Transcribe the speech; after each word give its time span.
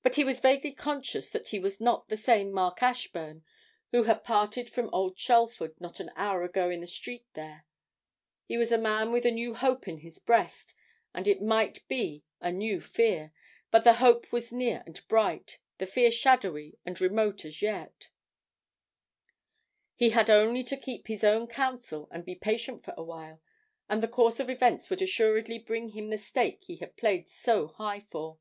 But 0.00 0.14
he 0.14 0.24
was 0.24 0.40
vaguely 0.40 0.72
conscious 0.72 1.28
that 1.28 1.48
he 1.48 1.58
was 1.58 1.82
not 1.82 2.06
the 2.06 2.16
same 2.16 2.50
Mark 2.50 2.82
Ashburn 2.82 3.44
who 3.90 4.04
had 4.04 4.24
parted 4.24 4.70
from 4.70 4.88
old 4.90 5.18
Shelford 5.18 5.78
not 5.82 6.00
an 6.00 6.10
hour 6.16 6.42
ago 6.44 6.70
in 6.70 6.80
the 6.80 6.86
street 6.86 7.26
there; 7.34 7.66
he 8.46 8.56
was 8.56 8.72
a 8.72 8.78
man 8.78 9.12
with 9.12 9.26
a 9.26 9.30
new 9.30 9.52
hope 9.52 9.86
in 9.86 9.98
his 9.98 10.18
breast, 10.18 10.74
and 11.12 11.28
it 11.28 11.42
might 11.42 11.86
be 11.88 12.24
a 12.40 12.50
new 12.50 12.80
fear, 12.80 13.34
but 13.70 13.84
the 13.84 13.92
hope 14.00 14.32
was 14.32 14.50
near 14.50 14.82
and 14.86 14.98
bright, 15.08 15.58
the 15.76 15.84
fear 15.84 16.10
shadowy 16.10 16.78
and 16.86 17.02
remote 17.02 17.44
as 17.44 17.60
yet: 17.60 18.08
he 19.94 20.08
had 20.08 20.30
only 20.30 20.64
to 20.64 20.76
keep 20.78 21.08
his 21.08 21.22
own 21.22 21.46
counsel 21.46 22.08
and 22.10 22.24
be 22.24 22.34
patient 22.34 22.82
for 22.82 22.94
a 22.96 23.04
while, 23.04 23.42
and 23.90 24.02
the 24.02 24.08
course 24.08 24.40
of 24.40 24.48
events 24.48 24.88
would 24.88 25.02
assuredly 25.02 25.58
bring 25.58 25.90
him 25.90 26.08
the 26.08 26.16
stake 26.16 26.62
he 26.64 26.76
had 26.76 26.96
played 26.96 27.28
so 27.28 27.66
high 27.68 28.00
for. 28.00 28.38